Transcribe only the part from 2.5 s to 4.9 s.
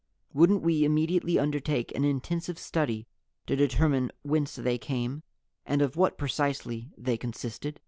study to determine whence they